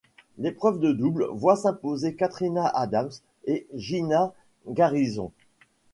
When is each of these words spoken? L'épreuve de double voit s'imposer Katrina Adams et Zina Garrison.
L'épreuve 0.39 0.79
de 0.79 0.93
double 0.93 1.27
voit 1.31 1.55
s'imposer 1.55 2.15
Katrina 2.15 2.65
Adams 2.69 3.11
et 3.45 3.67
Zina 3.75 4.33
Garrison. 4.67 5.29